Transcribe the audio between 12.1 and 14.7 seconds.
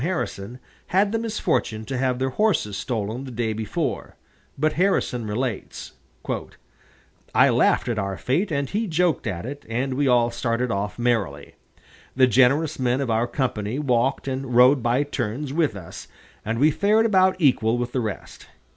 The generous men of our company walked and